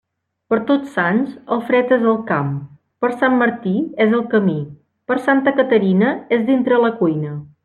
[0.51, 2.49] Per Tots Sants, el fred és al camp;
[3.05, 3.75] per Sant Martí,
[4.07, 4.57] és al camí;
[5.13, 7.37] per Santa Caterina, és dintre la cuina.